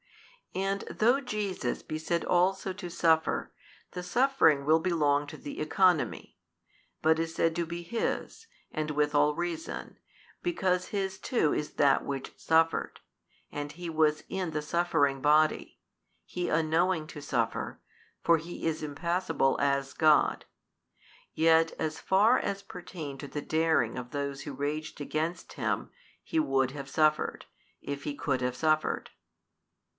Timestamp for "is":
7.19-7.35, 11.53-11.73, 18.65-18.83